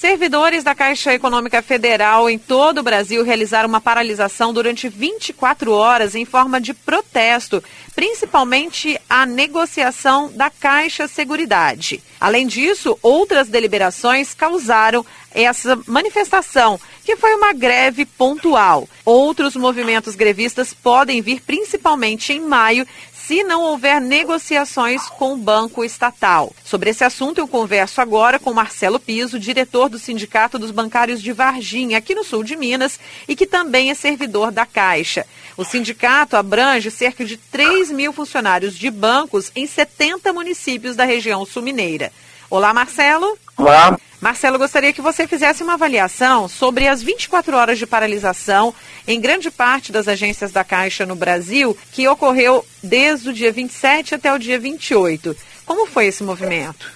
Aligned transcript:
Servidores 0.00 0.64
da 0.64 0.74
Caixa 0.74 1.12
Econômica 1.12 1.60
Federal 1.60 2.30
em 2.30 2.38
todo 2.38 2.78
o 2.78 2.82
Brasil 2.82 3.22
realizaram 3.22 3.68
uma 3.68 3.82
paralisação 3.82 4.50
durante 4.50 4.88
24 4.88 5.72
horas 5.72 6.14
em 6.14 6.24
forma 6.24 6.58
de 6.58 6.72
protesto, 6.72 7.62
principalmente 7.94 8.98
a 9.10 9.26
negociação 9.26 10.32
da 10.32 10.48
Caixa 10.48 11.06
Seguridade. 11.06 12.02
Além 12.18 12.46
disso, 12.46 12.98
outras 13.02 13.48
deliberações 13.48 14.32
causaram 14.32 15.04
essa 15.32 15.78
manifestação, 15.86 16.80
que 17.04 17.14
foi 17.16 17.34
uma 17.34 17.52
greve 17.52 18.06
pontual. 18.06 18.88
Outros 19.04 19.54
movimentos 19.54 20.14
grevistas 20.14 20.72
podem 20.72 21.20
vir 21.20 21.42
principalmente 21.42 22.32
em 22.32 22.40
maio, 22.40 22.86
se 23.30 23.44
não 23.44 23.62
houver 23.62 24.00
negociações 24.00 25.06
com 25.06 25.34
o 25.34 25.36
banco 25.36 25.84
estatal. 25.84 26.52
Sobre 26.64 26.90
esse 26.90 27.04
assunto, 27.04 27.38
eu 27.38 27.46
converso 27.46 28.00
agora 28.00 28.40
com 28.40 28.52
Marcelo 28.52 28.98
Piso, 28.98 29.38
diretor 29.38 29.88
do 29.88 30.00
Sindicato 30.00 30.58
dos 30.58 30.72
Bancários 30.72 31.22
de 31.22 31.30
Varginha, 31.30 31.96
aqui 31.96 32.12
no 32.12 32.24
sul 32.24 32.42
de 32.42 32.56
Minas, 32.56 32.98
e 33.28 33.36
que 33.36 33.46
também 33.46 33.88
é 33.88 33.94
servidor 33.94 34.50
da 34.50 34.66
Caixa. 34.66 35.24
O 35.56 35.64
sindicato 35.64 36.34
abrange 36.34 36.90
cerca 36.90 37.24
de 37.24 37.36
3 37.36 37.92
mil 37.92 38.12
funcionários 38.12 38.76
de 38.76 38.90
bancos 38.90 39.52
em 39.54 39.64
70 39.64 40.32
municípios 40.32 40.96
da 40.96 41.04
região 41.04 41.46
sul-mineira. 41.46 42.10
Olá, 42.50 42.74
Marcelo. 42.74 43.38
Olá. 43.56 43.96
Marcelo, 44.20 44.58
gostaria 44.58 44.92
que 44.92 45.00
você 45.00 45.24
fizesse 45.24 45.62
uma 45.62 45.74
avaliação 45.74 46.48
sobre 46.48 46.88
as 46.88 47.00
24 47.00 47.56
horas 47.56 47.78
de 47.78 47.86
paralisação 47.86 48.74
em 49.06 49.20
grande 49.20 49.52
parte 49.52 49.92
das 49.92 50.08
agências 50.08 50.50
da 50.50 50.64
Caixa 50.64 51.06
no 51.06 51.14
Brasil, 51.14 51.78
que 51.92 52.08
ocorreu 52.08 52.66
desde 52.82 53.30
o 53.30 53.32
dia 53.32 53.52
27 53.52 54.16
até 54.16 54.34
o 54.34 54.38
dia 54.38 54.58
28. 54.58 55.36
Como 55.64 55.86
foi 55.86 56.06
esse 56.06 56.24
movimento? 56.24 56.90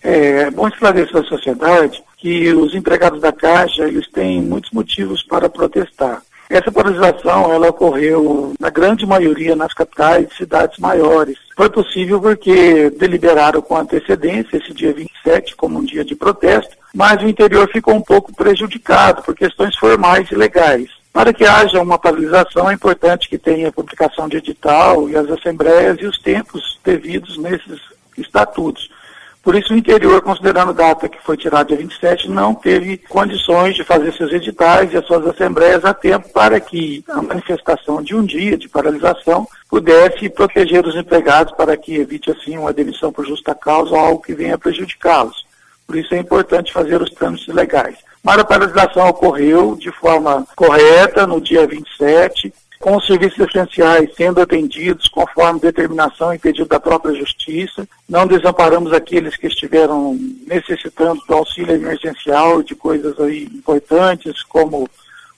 É 0.00 0.48
bom 0.52 0.68
esclarecer 0.68 1.16
à 1.16 1.24
sociedade 1.24 2.00
que 2.16 2.52
os 2.54 2.72
empregados 2.72 3.20
da 3.20 3.32
Caixa 3.32 3.82
eles 3.88 4.08
têm 4.08 4.40
muitos 4.40 4.70
motivos 4.70 5.20
para 5.24 5.48
protestar. 5.48 6.22
Essa 6.52 6.70
paralisação 6.70 7.50
ela 7.50 7.70
ocorreu 7.70 8.52
na 8.60 8.68
grande 8.68 9.06
maioria 9.06 9.56
nas 9.56 9.72
capitais 9.72 10.28
e 10.30 10.36
cidades 10.36 10.78
maiores. 10.78 11.38
Foi 11.56 11.70
possível 11.70 12.20
porque 12.20 12.90
deliberaram 12.90 13.62
com 13.62 13.74
antecedência 13.74 14.58
esse 14.58 14.74
dia 14.74 14.92
27 14.92 15.56
como 15.56 15.78
um 15.78 15.82
dia 15.82 16.04
de 16.04 16.14
protesto, 16.14 16.76
mas 16.94 17.22
o 17.22 17.26
interior 17.26 17.66
ficou 17.72 17.94
um 17.94 18.02
pouco 18.02 18.34
prejudicado 18.34 19.22
por 19.22 19.34
questões 19.34 19.74
formais 19.76 20.30
e 20.30 20.34
legais. 20.34 20.90
Para 21.10 21.32
que 21.32 21.46
haja 21.46 21.80
uma 21.80 21.98
paralisação, 21.98 22.68
é 22.68 22.74
importante 22.74 23.30
que 23.30 23.38
tenha 23.38 23.68
a 23.68 23.72
publicação 23.72 24.28
de 24.28 24.36
edital 24.36 25.08
e 25.08 25.16
as 25.16 25.30
assembleias 25.30 25.96
e 26.02 26.04
os 26.04 26.18
tempos 26.18 26.78
devidos 26.84 27.38
nesses 27.38 27.80
estatutos. 28.18 28.90
Por 29.42 29.56
isso, 29.56 29.74
o 29.74 29.76
interior, 29.76 30.22
considerando 30.22 30.70
a 30.70 30.72
data 30.72 31.08
que 31.08 31.20
foi 31.20 31.36
tirada 31.36 31.64
dia 31.64 31.76
27, 31.76 32.30
não 32.30 32.54
teve 32.54 32.96
condições 32.96 33.74
de 33.74 33.82
fazer 33.82 34.12
seus 34.12 34.32
editais 34.32 34.92
e 34.92 34.96
as 34.96 35.04
suas 35.04 35.26
assembleias 35.26 35.84
a 35.84 35.92
tempo 35.92 36.28
para 36.28 36.60
que 36.60 37.04
a 37.08 37.20
manifestação 37.20 38.00
de 38.00 38.14
um 38.14 38.24
dia 38.24 38.56
de 38.56 38.68
paralisação 38.68 39.48
pudesse 39.68 40.28
proteger 40.28 40.86
os 40.86 40.94
empregados 40.94 41.52
para 41.56 41.76
que 41.76 41.96
evite, 41.96 42.30
assim, 42.30 42.56
uma 42.56 42.72
demissão 42.72 43.12
por 43.12 43.26
justa 43.26 43.52
causa 43.52 43.90
ou 43.90 43.98
algo 43.98 44.22
que 44.22 44.32
venha 44.32 44.56
prejudicá-los. 44.56 45.44
Por 45.88 45.96
isso 45.96 46.14
é 46.14 46.18
importante 46.18 46.72
fazer 46.72 47.02
os 47.02 47.10
trâmites 47.10 47.52
legais. 47.52 47.96
Mas 48.22 48.38
a 48.38 48.44
paralisação 48.44 49.08
ocorreu 49.08 49.74
de 49.74 49.90
forma 49.90 50.46
correta 50.54 51.26
no 51.26 51.40
dia 51.40 51.66
27, 51.66 52.54
com 52.82 52.96
os 52.96 53.06
serviços 53.06 53.38
essenciais 53.38 54.10
sendo 54.16 54.40
atendidos 54.40 55.08
conforme 55.08 55.60
determinação 55.60 56.34
e 56.34 56.38
pedido 56.38 56.66
da 56.66 56.80
própria 56.80 57.14
Justiça. 57.14 57.88
Não 58.08 58.26
desamparamos 58.26 58.92
aqueles 58.92 59.36
que 59.36 59.46
estiveram 59.46 60.18
necessitando 60.48 61.22
do 61.26 61.32
auxílio 61.32 61.76
emergencial 61.76 62.60
de 62.60 62.74
coisas 62.74 63.18
aí 63.20 63.44
importantes, 63.44 64.42
como 64.42 64.90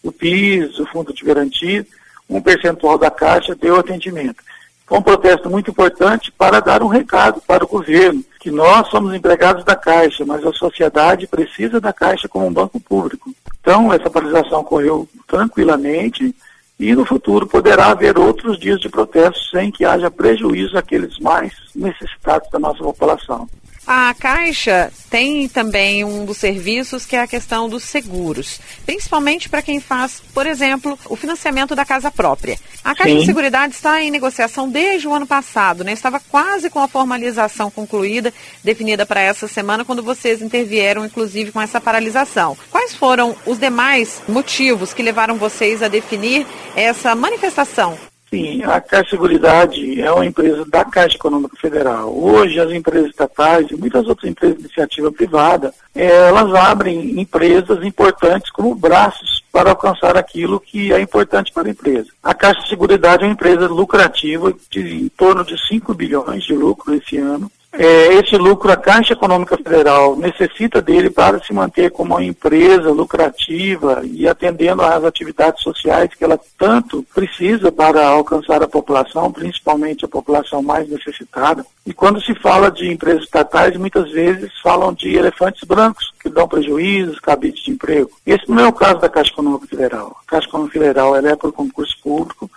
o 0.03 0.11
PIS, 0.11 0.78
o 0.78 0.87
Fundo 0.87 1.12
de 1.12 1.22
Garantia. 1.22 1.87
Um 2.31 2.41
percentual 2.41 2.97
da 2.97 3.11
Caixa 3.11 3.55
deu 3.55 3.77
atendimento. 3.77 4.42
Foi 4.87 4.98
um 4.98 5.03
protesto 5.03 5.50
muito 5.50 5.71
importante 5.71 6.33
para 6.33 6.60
dar 6.60 6.83
um 6.83 6.88
recado 6.88 7.43
para 7.47 7.62
o 7.62 7.69
governo, 7.69 8.25
que 8.41 8.50
nós 8.50 8.88
somos 8.88 9.15
empregados 9.15 9.65
da 9.65 9.77
Caixa, 9.77 10.25
mas 10.25 10.44
a 10.47 10.53
sociedade 10.53 11.27
precisa 11.27 11.78
da 11.78 11.93
Caixa 11.93 12.27
como 12.27 12.47
um 12.47 12.53
banco 12.53 12.81
público. 12.81 13.34
Então, 13.60 13.93
essa 13.93 14.09
paralisação 14.09 14.60
ocorreu 14.60 15.06
tranquilamente, 15.27 16.34
e 16.78 16.94
no 16.94 17.04
futuro 17.04 17.46
poderá 17.46 17.86
haver 17.86 18.18
outros 18.18 18.58
dias 18.58 18.80
de 18.80 18.88
protesto 18.88 19.40
sem 19.50 19.70
que 19.70 19.84
haja 19.84 20.10
prejuízo 20.10 20.76
àqueles 20.76 21.18
mais 21.18 21.52
necessitados 21.74 22.50
da 22.50 22.58
nossa 22.58 22.82
população. 22.82 23.48
A 23.87 24.15
Caixa 24.19 24.91
tem 25.11 25.47
também 25.47 26.05
um 26.05 26.25
dos 26.25 26.39
serviços 26.39 27.05
que 27.05 27.17
é 27.17 27.21
a 27.21 27.27
questão 27.27 27.69
dos 27.69 27.84
seguros, 27.84 28.59
principalmente 28.87 29.49
para 29.49 29.61
quem 29.61 29.78
faz, 29.78 30.22
por 30.33 30.47
exemplo, 30.47 30.99
o 31.06 31.15
financiamento 31.17 31.75
da 31.75 31.84
casa 31.84 32.11
própria. 32.11 32.59
A 32.83 32.95
Caixa 32.95 33.12
Sim. 33.12 33.21
de 33.21 33.27
Seguridade 33.27 33.75
está 33.75 34.03
em 34.03 34.11
negociação 34.11 34.69
desde 34.69 35.06
o 35.06 35.12
ano 35.12 35.27
passado, 35.27 35.84
né? 35.84 35.93
Estava 35.93 36.19
quase 36.19 36.71
com 36.71 36.81
a 36.81 36.89
formalização 36.89 37.71
concluída, 37.71 38.33
definida 38.62 39.05
para 39.05 39.21
essa 39.21 39.47
semana, 39.47 39.84
quando 39.84 40.03
vocês 40.03 40.41
intervieram, 40.41 41.05
inclusive, 41.05 41.53
com 41.53 41.61
essa 41.61 41.81
paralisação. 41.81 42.56
Quais 42.71 42.95
foram 42.95 43.37
os 43.45 43.59
demais 43.59 44.22
motivos 44.27 44.95
que 44.95 45.03
levaram 45.03 45.37
vocês 45.37 45.83
a 45.83 45.89
definir 45.89 46.47
essa 46.75 47.15
manifestação? 47.15 47.99
Sim, 48.34 48.65
a 48.65 48.81
Caixa 48.81 49.11
Seguridade 49.11 50.00
é 50.00 50.11
uma 50.11 50.27
empresa 50.27 50.65
da 50.65 50.84
Caixa 50.84 51.15
Econômica 51.15 51.56
Federal. 51.56 52.12
Hoje, 52.12 52.59
as 52.59 52.72
empresas 52.72 53.11
estatais 53.11 53.71
e 53.71 53.77
muitas 53.77 54.09
outras 54.09 54.28
empresas 54.28 54.56
de 54.56 54.65
iniciativa 54.65 55.12
privada, 55.12 55.72
elas 55.95 56.53
abrem 56.53 57.21
empresas 57.21 57.84
importantes 57.84 58.50
como 58.50 58.75
braços 58.75 59.45
para 59.53 59.71
alcançar 59.71 60.17
aquilo 60.17 60.59
que 60.59 60.93
é 60.93 61.00
importante 61.00 61.53
para 61.53 61.69
a 61.69 61.71
empresa. 61.71 62.09
A 62.21 62.34
Caixa 62.34 62.67
Seguridade 62.67 63.22
é 63.22 63.27
uma 63.28 63.34
empresa 63.34 63.69
lucrativa 63.69 64.53
de 64.69 65.05
em 65.05 65.09
torno 65.11 65.45
de 65.45 65.56
5 65.69 65.95
bilhões 65.95 66.43
de 66.43 66.55
lucro 66.55 66.93
esse 66.93 67.16
ano 67.16 67.49
é, 67.76 68.14
esse 68.14 68.36
lucro 68.36 68.70
a 68.70 68.76
Caixa 68.76 69.14
Econômica 69.14 69.56
Federal 69.56 70.16
necessita 70.16 70.80
dele 70.80 71.10
para 71.10 71.42
se 71.42 71.52
manter 71.52 71.90
como 71.90 72.14
uma 72.14 72.24
empresa 72.24 72.90
lucrativa 72.90 74.02
e 74.04 74.28
atendendo 74.28 74.82
às 74.82 75.04
atividades 75.04 75.62
sociais 75.62 76.10
que 76.14 76.24
ela 76.24 76.38
tanto 76.58 77.04
precisa 77.14 77.72
para 77.72 78.06
alcançar 78.06 78.62
a 78.62 78.68
população, 78.68 79.32
principalmente 79.32 80.04
a 80.04 80.08
população 80.08 80.62
mais 80.62 80.88
necessitada. 80.88 81.66
E 81.86 81.92
quando 81.92 82.22
se 82.22 82.34
fala 82.34 82.70
de 82.70 82.90
empresas 82.90 83.24
estatais, 83.24 83.76
muitas 83.76 84.10
vezes 84.10 84.50
falam 84.62 84.92
de 84.92 85.14
elefantes 85.16 85.64
brancos, 85.64 86.12
que 86.20 86.30
dão 86.30 86.48
prejuízos, 86.48 87.20
cabides 87.20 87.64
de 87.64 87.72
emprego. 87.72 88.10
Esse 88.24 88.50
não 88.50 88.64
é 88.64 88.68
o 88.68 88.72
caso 88.72 89.00
da 89.00 89.08
Caixa 89.08 89.32
Econômica 89.32 89.66
Federal. 89.66 90.16
A 90.26 90.30
Caixa 90.30 90.48
Econômica 90.48 90.78
Federal 90.78 91.16
é 91.16 91.36
por 91.36 91.52
concurso 91.52 91.94
público, 92.02 92.50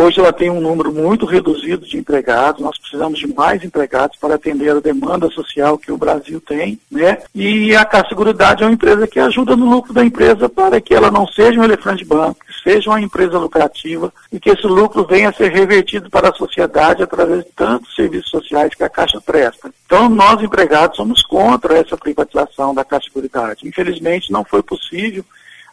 Hoje 0.00 0.20
ela 0.20 0.32
tem 0.32 0.48
um 0.48 0.60
número 0.60 0.92
muito 0.92 1.26
reduzido 1.26 1.84
de 1.84 1.98
empregados, 1.98 2.60
nós 2.60 2.78
precisamos 2.78 3.18
de 3.18 3.26
mais 3.34 3.64
empregados 3.64 4.16
para 4.16 4.36
atender 4.36 4.70
a 4.70 4.78
demanda 4.78 5.28
social 5.28 5.76
que 5.76 5.90
o 5.90 5.98
Brasil 5.98 6.40
tem, 6.40 6.78
né? 6.88 7.18
E 7.34 7.74
a 7.74 7.84
Caixa 7.84 8.10
Seguridade 8.10 8.62
é 8.62 8.66
uma 8.66 8.72
empresa 8.72 9.08
que 9.08 9.18
ajuda 9.18 9.56
no 9.56 9.68
lucro 9.68 9.92
da 9.92 10.04
empresa 10.04 10.48
para 10.48 10.80
que 10.80 10.94
ela 10.94 11.10
não 11.10 11.26
seja 11.26 11.58
um 11.58 11.64
elefante 11.64 12.04
banco, 12.04 12.38
que 12.46 12.62
seja 12.62 12.90
uma 12.90 13.00
empresa 13.00 13.40
lucrativa 13.40 14.12
e 14.30 14.38
que 14.38 14.50
esse 14.50 14.68
lucro 14.68 15.04
venha 15.04 15.30
a 15.30 15.32
ser 15.32 15.50
revertido 15.50 16.08
para 16.08 16.28
a 16.28 16.34
sociedade 16.34 17.02
através 17.02 17.44
de 17.44 17.50
tantos 17.50 17.92
serviços 17.96 18.30
sociais 18.30 18.72
que 18.76 18.84
a 18.84 18.88
Caixa 18.88 19.20
presta. 19.20 19.68
Então, 19.84 20.08
nós 20.08 20.40
empregados 20.40 20.96
somos 20.96 21.24
contra 21.24 21.76
essa 21.76 21.96
privatização 21.96 22.72
da 22.72 22.84
Caixa 22.84 23.08
Seguridade. 23.08 23.66
Infelizmente, 23.66 24.30
não 24.30 24.44
foi 24.44 24.62
possível 24.62 25.24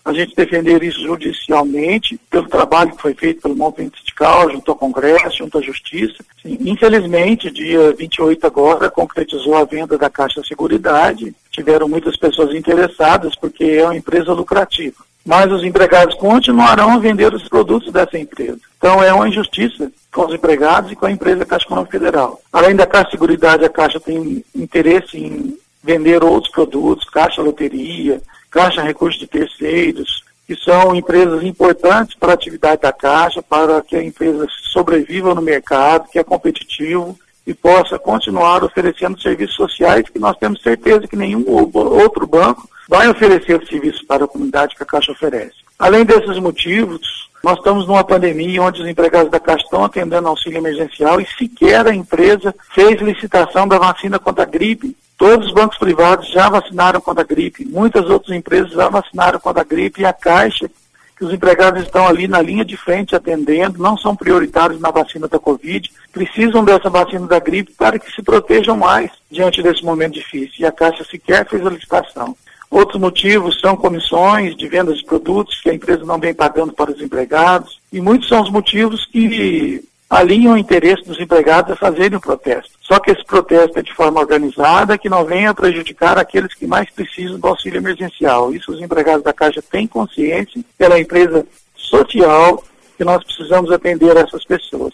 a 0.05 0.13
gente 0.13 0.35
defender 0.35 0.83
isso 0.83 1.01
judicialmente, 1.01 2.19
pelo 2.29 2.47
trabalho 2.47 2.95
que 2.95 3.01
foi 3.01 3.15
feito 3.15 3.41
pelo 3.41 3.55
movimento 3.55 3.97
sindical, 3.97 4.51
junto 4.51 4.69
ao 4.69 4.77
Congresso, 4.77 5.37
junto 5.37 5.57
à 5.57 5.61
Justiça. 5.61 6.23
Sim, 6.43 6.59
infelizmente, 6.61 7.49
dia 7.49 7.91
28 7.91 8.45
agora, 8.45 8.91
concretizou 8.91 9.55
a 9.55 9.63
venda 9.63 9.97
da 9.97 10.07
Caixa 10.07 10.43
Seguridade. 10.43 11.35
Tiveram 11.49 11.89
muitas 11.89 12.15
pessoas 12.15 12.53
interessadas, 12.53 13.35
porque 13.35 13.63
é 13.63 13.83
uma 13.83 13.97
empresa 13.97 14.31
lucrativa. 14.31 15.03
Mas 15.25 15.51
os 15.51 15.63
empregados 15.63 16.13
continuarão 16.13 16.91
a 16.91 16.99
vender 16.99 17.33
os 17.33 17.49
produtos 17.49 17.91
dessa 17.91 18.15
empresa. 18.15 18.59
Então 18.77 19.01
é 19.01 19.11
uma 19.11 19.27
injustiça 19.27 19.91
com 20.13 20.27
os 20.27 20.35
empregados 20.35 20.91
e 20.91 20.95
com 20.95 21.07
a 21.07 21.11
empresa 21.11 21.43
Caixa 21.43 21.65
Econômica 21.65 21.97
Federal. 21.97 22.39
Além 22.53 22.75
da 22.75 22.85
Caixa 22.85 23.09
Seguridade, 23.09 23.65
a 23.65 23.69
Caixa 23.69 23.99
tem 23.99 24.45
interesse 24.55 25.17
em 25.17 25.57
vender 25.83 26.23
outros 26.23 26.51
produtos, 26.51 27.09
Caixa 27.09 27.41
Loteria, 27.41 28.21
Caixa 28.55 28.81
Recursos 28.81 29.19
de 29.19 29.27
Terceiros, 29.27 30.23
que 30.47 30.55
são 30.55 30.95
empresas 30.95 31.43
importantes 31.43 32.15
para 32.15 32.31
a 32.31 32.35
atividade 32.35 32.81
da 32.83 32.93
Caixa, 32.93 33.43
para 33.43 33.81
que 33.81 33.97
a 33.97 34.01
empresa 34.01 34.47
sobreviva 34.71 35.35
no 35.35 35.41
mercado, 35.41 36.07
que 36.09 36.17
é 36.17 36.23
competitivo 36.23 37.19
e 37.45 37.53
possa 37.53 37.99
continuar 37.99 38.63
oferecendo 38.63 39.19
serviços 39.19 39.57
sociais 39.57 40.07
que 40.07 40.19
nós 40.19 40.37
temos 40.37 40.61
certeza 40.61 41.05
que 41.05 41.17
nenhum 41.17 41.43
outro 41.45 42.25
banco 42.25 42.69
vai 42.87 43.09
oferecer 43.09 43.61
os 43.61 43.67
serviços 43.67 44.03
para 44.03 44.23
a 44.23 44.27
comunidade 44.27 44.73
que 44.73 44.83
a 44.83 44.85
Caixa 44.85 45.11
oferece. 45.11 45.55
Além 45.77 46.05
desses 46.05 46.39
motivos, 46.39 47.29
nós 47.43 47.57
estamos 47.57 47.85
numa 47.85 48.05
pandemia 48.05 48.61
onde 48.61 48.81
os 48.81 48.87
empregados 48.87 49.29
da 49.29 49.39
Caixa 49.39 49.65
estão 49.65 49.83
atendendo 49.83 50.29
auxílio 50.29 50.59
emergencial 50.59 51.19
e 51.19 51.27
sequer 51.37 51.85
a 51.85 51.93
empresa 51.93 52.55
fez 52.73 53.01
licitação 53.01 53.67
da 53.67 53.77
vacina 53.77 54.17
contra 54.17 54.43
a 54.43 54.47
gripe 54.47 54.95
Todos 55.17 55.47
os 55.47 55.53
bancos 55.53 55.77
privados 55.77 56.29
já 56.29 56.49
vacinaram 56.49 56.99
contra 56.99 57.23
a 57.23 57.27
gripe, 57.27 57.65
muitas 57.65 58.09
outras 58.09 58.35
empresas 58.35 58.71
já 58.71 58.89
vacinaram 58.89 59.39
contra 59.39 59.61
a 59.61 59.65
gripe 59.65 60.01
e 60.01 60.05
a 60.05 60.11
Caixa, 60.11 60.69
que 61.17 61.23
os 61.23 61.33
empregados 61.33 61.81
estão 61.81 62.05
ali 62.05 62.27
na 62.27 62.41
linha 62.41 62.65
de 62.65 62.75
frente 62.75 63.15
atendendo, 63.15 63.81
não 63.81 63.97
são 63.97 64.15
prioritários 64.15 64.81
na 64.81 64.91
vacina 64.91 65.29
da 65.29 65.39
Covid, 65.39 65.89
precisam 66.11 66.65
dessa 66.65 66.89
vacina 66.89 67.25
da 67.25 67.39
gripe 67.39 67.71
para 67.71 67.97
que 67.97 68.11
se 68.11 68.21
protejam 68.21 68.75
mais 68.75 69.09
diante 69.31 69.63
desse 69.63 69.83
momento 69.85 70.15
difícil. 70.15 70.55
E 70.59 70.65
a 70.65 70.71
Caixa 70.73 71.05
sequer 71.05 71.47
fez 71.47 71.65
a 71.65 71.69
licitação. 71.69 72.35
Outros 72.69 72.99
motivos 72.99 73.61
são 73.61 73.77
comissões 73.77 74.53
de 74.57 74.67
vendas 74.67 74.97
de 74.97 75.05
produtos 75.05 75.61
que 75.61 75.69
a 75.69 75.73
empresa 75.73 76.03
não 76.03 76.19
vem 76.19 76.33
pagando 76.33 76.73
para 76.73 76.91
os 76.91 77.01
empregados, 77.01 77.79
e 77.93 78.01
muitos 78.01 78.27
são 78.27 78.41
os 78.41 78.51
motivos 78.51 79.05
que 79.05 79.81
alinham 80.15 80.53
o 80.53 80.57
interesse 80.57 81.03
dos 81.03 81.19
empregados 81.19 81.73
a 81.73 81.75
fazerem 81.75 82.17
o 82.17 82.21
protesto. 82.21 82.71
Só 82.79 82.99
que 82.99 83.11
esse 83.11 83.23
protesto 83.25 83.77
é 83.77 83.81
de 83.81 83.93
forma 83.93 84.21
organizada, 84.21 84.97
que 84.97 85.09
não 85.09 85.25
venha 85.25 85.53
prejudicar 85.53 86.17
aqueles 86.17 86.53
que 86.53 86.65
mais 86.65 86.89
precisam 86.89 87.37
do 87.37 87.47
auxílio 87.47 87.79
emergencial. 87.79 88.53
Isso 88.53 88.71
os 88.71 88.81
empregados 88.81 89.23
da 89.23 89.33
Caixa 89.33 89.61
têm 89.61 89.85
consciência, 89.85 90.61
pela 90.77 90.97
empresa 90.97 91.45
social, 91.75 92.63
que 92.97 93.03
nós 93.03 93.21
precisamos 93.25 93.69
atender 93.73 94.15
essas 94.15 94.45
pessoas. 94.45 94.93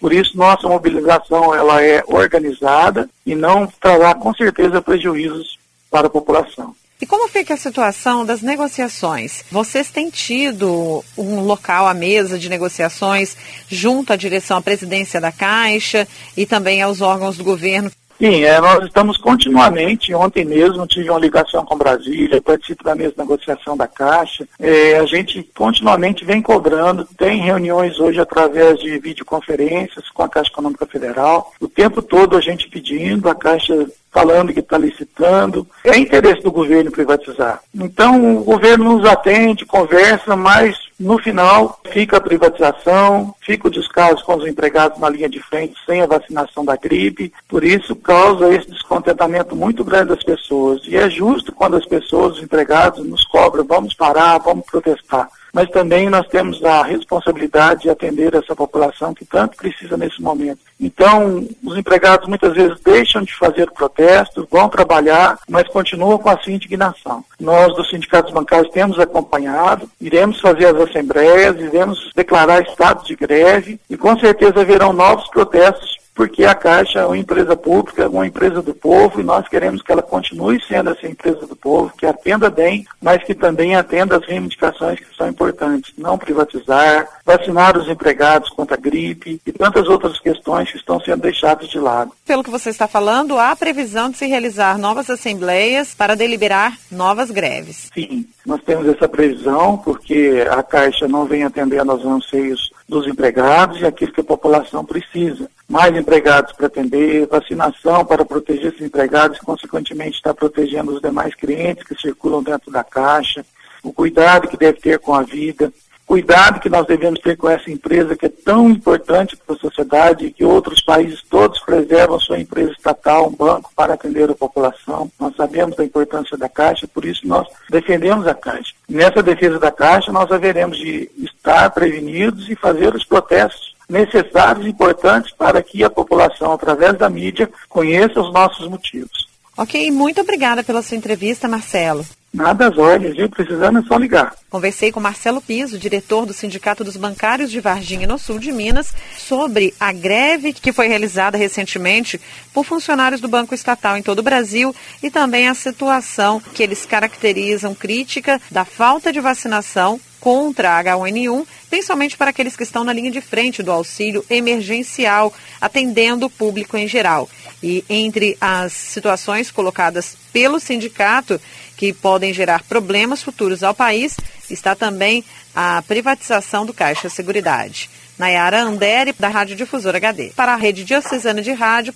Por 0.00 0.10
isso, 0.10 0.38
nossa 0.38 0.66
mobilização 0.66 1.54
ela 1.54 1.82
é 1.82 2.02
organizada 2.06 3.08
e 3.26 3.34
não 3.34 3.66
trará 3.78 4.14
com 4.14 4.32
certeza 4.34 4.80
prejuízos 4.80 5.58
para 5.90 6.06
a 6.06 6.10
população. 6.10 6.74
E 7.02 7.06
como 7.06 7.26
fica 7.26 7.54
a 7.54 7.56
situação 7.56 8.24
das 8.24 8.42
negociações? 8.42 9.42
Vocês 9.50 9.90
têm 9.90 10.08
tido 10.08 11.04
um 11.18 11.40
local 11.40 11.88
à 11.88 11.92
mesa 11.92 12.38
de 12.38 12.48
negociações 12.48 13.36
junto 13.68 14.12
à 14.12 14.16
direção, 14.16 14.58
à 14.58 14.62
presidência 14.62 15.20
da 15.20 15.32
Caixa 15.32 16.06
e 16.36 16.46
também 16.46 16.80
aos 16.80 17.00
órgãos 17.00 17.36
do 17.36 17.42
governo? 17.42 17.90
Sim, 18.22 18.44
é, 18.44 18.60
nós 18.60 18.84
estamos 18.84 19.16
continuamente, 19.16 20.14
ontem 20.14 20.44
mesmo 20.44 20.86
tive 20.86 21.10
uma 21.10 21.18
ligação 21.18 21.64
com 21.64 21.76
Brasília, 21.76 22.40
participo 22.40 22.84
da 22.84 22.94
mesma 22.94 23.24
negociação 23.24 23.76
da 23.76 23.88
Caixa, 23.88 24.46
é, 24.60 24.96
a 24.96 25.04
gente 25.06 25.42
continuamente 25.52 26.24
vem 26.24 26.40
cobrando, 26.40 27.04
tem 27.18 27.40
reuniões 27.40 27.98
hoje 27.98 28.20
através 28.20 28.78
de 28.78 28.96
videoconferências 29.00 30.08
com 30.10 30.22
a 30.22 30.28
Caixa 30.28 30.52
Econômica 30.52 30.86
Federal, 30.86 31.52
o 31.60 31.66
tempo 31.66 32.00
todo 32.00 32.36
a 32.36 32.40
gente 32.40 32.68
pedindo, 32.68 33.28
a 33.28 33.34
Caixa 33.34 33.88
falando 34.12 34.52
que 34.52 34.60
está 34.60 34.78
licitando. 34.78 35.66
É 35.82 35.98
interesse 35.98 36.42
do 36.42 36.52
governo 36.52 36.92
privatizar. 36.92 37.60
Então, 37.74 38.36
o 38.36 38.44
governo 38.44 38.98
nos 38.98 39.04
atende, 39.08 39.64
conversa, 39.64 40.36
mas 40.36 40.76
no 40.98 41.18
final 41.18 41.80
fica 41.90 42.16
a 42.16 42.20
privatização, 42.20 43.34
fica 43.40 43.68
o 43.68 43.70
descaso 43.70 44.24
com 44.24 44.36
os 44.36 44.46
empregados 44.46 44.98
na 44.98 45.08
linha 45.08 45.28
de 45.28 45.40
frente 45.40 45.74
sem 45.84 46.00
a 46.00 46.06
vacinação 46.06 46.64
da 46.64 46.76
gripe. 46.76 47.32
Por 47.48 47.64
isso, 47.64 47.96
causa 47.96 48.52
esse 48.54 48.70
descontentamento 48.70 49.56
muito 49.56 49.84
grande 49.84 50.10
das 50.10 50.22
pessoas. 50.22 50.82
E 50.86 50.96
é 50.96 51.08
justo 51.10 51.52
quando 51.52 51.76
as 51.76 51.86
pessoas, 51.86 52.36
os 52.36 52.42
empregados, 52.42 53.04
nos 53.04 53.24
cobram: 53.24 53.64
vamos 53.64 53.94
parar, 53.94 54.38
vamos 54.38 54.64
protestar 54.66 55.28
mas 55.52 55.68
também 55.70 56.08
nós 56.08 56.26
temos 56.28 56.64
a 56.64 56.82
responsabilidade 56.82 57.82
de 57.82 57.90
atender 57.90 58.34
essa 58.34 58.56
população 58.56 59.12
que 59.12 59.24
tanto 59.24 59.56
precisa 59.56 59.96
nesse 59.96 60.20
momento. 60.22 60.60
Então, 60.80 61.46
os 61.62 61.76
empregados 61.76 62.26
muitas 62.26 62.54
vezes 62.54 62.80
deixam 62.80 63.22
de 63.22 63.34
fazer 63.34 63.68
o 63.68 63.72
protesto, 63.72 64.48
vão 64.50 64.68
trabalhar, 64.68 65.38
mas 65.48 65.68
continuam 65.68 66.18
com 66.18 66.30
a 66.30 66.38
sua 66.38 66.52
indignação. 66.52 67.24
Nós, 67.38 67.74
dos 67.74 67.90
sindicatos 67.90 68.32
bancários, 68.32 68.72
temos 68.72 68.98
acompanhado, 68.98 69.88
iremos 70.00 70.40
fazer 70.40 70.66
as 70.66 70.88
assembleias, 70.88 71.56
iremos 71.60 72.10
declarar 72.16 72.62
estado 72.62 73.04
de 73.04 73.14
greve 73.14 73.78
e 73.88 73.96
com 73.96 74.18
certeza 74.18 74.60
haverão 74.60 74.92
novos 74.92 75.28
protestos 75.28 76.01
porque 76.14 76.44
a 76.44 76.54
Caixa 76.54 77.00
é 77.00 77.06
uma 77.06 77.16
empresa 77.16 77.56
pública, 77.56 78.08
uma 78.08 78.26
empresa 78.26 78.60
do 78.60 78.74
povo, 78.74 79.20
e 79.20 79.24
nós 79.24 79.48
queremos 79.48 79.82
que 79.82 79.90
ela 79.90 80.02
continue 80.02 80.62
sendo 80.66 80.90
essa 80.90 81.06
empresa 81.06 81.46
do 81.46 81.56
povo, 81.56 81.92
que 81.96 82.06
atenda 82.06 82.50
bem, 82.50 82.84
mas 83.00 83.22
que 83.24 83.34
também 83.34 83.74
atenda 83.74 84.16
as 84.16 84.26
reivindicações 84.26 85.00
que 85.00 85.16
são 85.16 85.28
importantes. 85.28 85.92
Não 85.96 86.18
privatizar, 86.18 87.08
vacinar 87.24 87.76
os 87.78 87.88
empregados 87.88 88.50
contra 88.50 88.76
a 88.76 88.80
gripe 88.80 89.40
e 89.46 89.52
tantas 89.52 89.88
outras 89.88 90.18
questões 90.20 90.70
que 90.70 90.76
estão 90.76 91.00
sendo 91.00 91.22
deixadas 91.22 91.68
de 91.68 91.78
lado. 91.78 92.12
Pelo 92.26 92.44
que 92.44 92.50
você 92.50 92.70
está 92.70 92.86
falando, 92.86 93.38
há 93.38 93.54
previsão 93.56 94.10
de 94.10 94.18
se 94.18 94.26
realizar 94.26 94.78
novas 94.78 95.08
assembleias 95.08 95.94
para 95.94 96.14
deliberar 96.14 96.76
novas 96.90 97.30
greves. 97.30 97.90
Sim, 97.94 98.26
nós 98.44 98.60
temos 98.62 98.86
essa 98.86 99.08
previsão, 99.08 99.78
porque 99.78 100.44
a 100.50 100.62
Caixa 100.62 101.08
não 101.08 101.24
vem 101.24 101.44
atendendo 101.44 101.90
aos 101.90 102.04
anseios 102.04 102.70
dos 102.88 103.06
empregados 103.06 103.80
e 103.80 103.86
aquilo 103.86 104.12
que 104.12 104.20
a 104.20 104.24
população 104.24 104.84
precisa. 104.84 105.48
Mais 105.72 105.96
empregados 105.96 106.52
para 106.52 106.66
atender, 106.66 107.26
vacinação 107.26 108.04
para 108.04 108.26
proteger 108.26 108.74
esses 108.74 108.82
empregados 108.82 109.38
e, 109.38 109.40
consequentemente, 109.40 110.16
estar 110.16 110.34
protegendo 110.34 110.92
os 110.92 111.00
demais 111.00 111.34
clientes 111.34 111.82
que 111.82 111.98
circulam 111.98 112.42
dentro 112.42 112.70
da 112.70 112.84
Caixa, 112.84 113.42
o 113.82 113.90
cuidado 113.90 114.48
que 114.48 114.56
deve 114.58 114.78
ter 114.80 114.98
com 114.98 115.14
a 115.14 115.22
vida, 115.22 115.72
cuidado 116.04 116.60
que 116.60 116.68
nós 116.68 116.86
devemos 116.86 117.20
ter 117.20 117.38
com 117.38 117.48
essa 117.48 117.70
empresa 117.70 118.14
que 118.14 118.26
é 118.26 118.28
tão 118.28 118.68
importante 118.68 119.34
para 119.34 119.56
a 119.56 119.58
sociedade 119.58 120.26
e 120.26 120.30
que 120.30 120.44
outros 120.44 120.82
países 120.82 121.22
todos 121.22 121.58
preservam 121.60 122.20
sua 122.20 122.38
empresa 122.38 122.72
estatal, 122.72 123.28
um 123.28 123.34
banco, 123.34 123.72
para 123.74 123.94
atender 123.94 124.30
a 124.30 124.34
população. 124.34 125.10
Nós 125.18 125.34
sabemos 125.36 125.74
da 125.74 125.86
importância 125.86 126.36
da 126.36 126.50
Caixa, 126.50 126.86
por 126.86 127.06
isso 127.06 127.26
nós 127.26 127.48
defendemos 127.70 128.26
a 128.26 128.34
Caixa. 128.34 128.74
Nessa 128.86 129.22
defesa 129.22 129.58
da 129.58 129.70
Caixa, 129.70 130.12
nós 130.12 130.30
haveremos 130.30 130.76
de 130.76 131.10
estar 131.16 131.70
prevenidos 131.70 132.50
e 132.50 132.54
fazer 132.54 132.94
os 132.94 133.06
protestos 133.06 133.71
necessários 133.92 134.64
e 134.64 134.70
importantes 134.70 135.32
para 135.36 135.62
que 135.62 135.84
a 135.84 135.90
população, 135.90 136.52
através 136.52 136.96
da 136.96 137.10
mídia, 137.10 137.50
conheça 137.68 138.20
os 138.20 138.32
nossos 138.32 138.66
motivos. 138.66 139.28
Ok, 139.56 139.90
muito 139.90 140.22
obrigada 140.22 140.64
pela 140.64 140.82
sua 140.82 140.96
entrevista, 140.96 141.46
Marcelo. 141.46 142.04
Nada 142.32 142.68
às 142.68 142.78
ordens, 142.78 143.14
viu? 143.14 143.28
Precisando 143.28 143.80
é 143.80 143.82
só 143.82 143.98
ligar. 143.98 144.34
Conversei 144.48 144.90
com 144.90 144.98
Marcelo 144.98 145.42
Piso, 145.42 145.78
diretor 145.78 146.24
do 146.24 146.32
Sindicato 146.32 146.82
dos 146.82 146.96
Bancários 146.96 147.50
de 147.50 147.60
Varginha, 147.60 148.06
no 148.06 148.18
sul 148.18 148.38
de 148.38 148.50
Minas, 148.50 148.94
sobre 149.18 149.74
a 149.78 149.92
greve 149.92 150.54
que 150.54 150.72
foi 150.72 150.88
realizada 150.88 151.36
recentemente 151.36 152.18
por 152.54 152.64
funcionários 152.64 153.20
do 153.20 153.28
Banco 153.28 153.54
Estatal 153.54 153.98
em 153.98 154.02
todo 154.02 154.20
o 154.20 154.22
Brasil 154.22 154.74
e 155.02 155.10
também 155.10 155.46
a 155.46 155.54
situação 155.54 156.40
que 156.40 156.62
eles 156.62 156.86
caracterizam 156.86 157.74
crítica 157.74 158.40
da 158.50 158.64
falta 158.64 159.12
de 159.12 159.20
vacinação 159.20 160.00
contra 160.22 160.78
a 160.78 160.84
H1N1, 160.84 161.44
principalmente 161.68 162.16
para 162.16 162.30
aqueles 162.30 162.56
que 162.56 162.62
estão 162.62 162.84
na 162.84 162.92
linha 162.92 163.10
de 163.10 163.20
frente 163.20 163.60
do 163.60 163.72
auxílio 163.72 164.24
emergencial, 164.30 165.34
atendendo 165.60 166.26
o 166.26 166.30
público 166.30 166.76
em 166.76 166.86
geral. 166.86 167.28
E 167.60 167.84
entre 167.88 168.38
as 168.40 168.72
situações 168.72 169.50
colocadas 169.50 170.16
pelo 170.32 170.60
sindicato 170.60 171.40
que 171.76 171.92
podem 171.92 172.32
gerar 172.32 172.62
problemas 172.62 173.20
futuros 173.20 173.64
ao 173.64 173.74
país, 173.74 174.16
está 174.48 174.76
também 174.76 175.24
a 175.52 175.82
privatização 175.82 176.64
do 176.64 176.72
Caixa 176.72 177.08
Seguridade. 177.08 177.90
Nayara 178.16 178.60
Andere, 178.60 179.12
da 179.18 179.26
Rádio 179.28 179.56
Difusora 179.56 179.96
HD. 179.96 180.30
Para 180.36 180.52
a 180.52 180.56
Rede 180.56 180.84
Diocesana 180.84 181.42
de 181.42 181.50
Rádio, 181.50 181.92